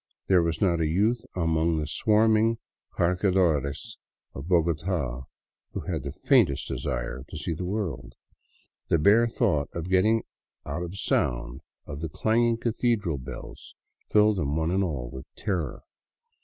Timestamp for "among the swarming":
1.35-2.57